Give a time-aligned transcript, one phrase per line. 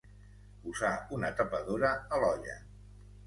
[0.63, 2.57] Posar una tapadora a l'olla.